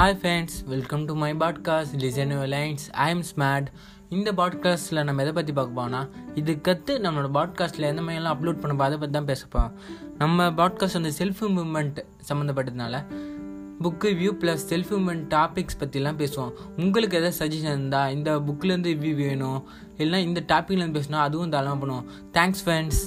Hi 0.00 0.14
friends 0.20 0.54
welcome 0.66 1.04
to 1.04 1.14
my 1.14 1.34
podcast 1.34 1.94
listen 1.96 2.30
lines 2.48 2.84
I 2.90 3.10
am 3.10 3.22
smart 3.22 3.66
இந்த 4.08 4.32
பாட்காஸ்ட்டில் 4.32 5.02
நம்ம 5.04 5.22
எதை 5.22 5.32
பற்றி 5.32 5.52
பார்க்க 5.52 5.74
போனால் 5.74 6.08
இது 6.34 6.60
கற்று 6.60 6.98
நம்மளோட 6.98 7.28
பாட்காஸ்ட்டில் 7.32 7.86
எந்த 7.88 8.02
மாதிரிலாம் 8.02 8.34
அப்லோட் 8.34 8.60
பண்ணப்போ 8.62 8.78
அதை 8.78 8.98
பற்றி 8.98 9.10
தான் 9.10 9.28
பேசப்போம் 9.32 9.70
நம்ம 10.18 10.48
பாட்காஸ்ட் 10.50 10.92
வந்து 10.92 11.12
self 11.18 11.42
improvement 11.48 12.04
சம்மந்தப்பட்டதுனால 12.28 13.02
book 13.82 14.12
view 14.20 14.32
plus 14.40 14.64
self 14.68 14.90
improvement 14.90 15.26
topics 15.28 15.80
பற்றிலாம் 15.80 16.18
பேசுவோம். 16.22 16.52
உங்களுக்கு 16.76 17.16
எதாவது 17.16 17.38
சஜஷன் 17.38 17.72
இருந்தால் 17.74 18.12
இந்த 18.12 18.38
புக்கிலேருந்து 18.38 18.92
ரிவ்யூ 18.94 19.14
வேணும் 19.14 19.68
இல்லைனா 19.98 20.16
இந்த 20.16 20.44
டாப்பிக்லேருந்து 20.48 21.00
பேசினா 21.00 21.20
அதுவும் 21.28 21.50
தாராளமாக 21.50 21.86
பண்ணுவோம். 21.86 22.06
Thanks 22.32 22.64
friends 22.64 23.02